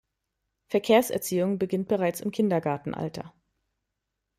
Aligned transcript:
Verkehrserziehung 0.69 1.59
beginnt 1.59 1.87
bereits 1.87 2.21
im 2.21 2.31
Kindergartenalter. 2.31 3.35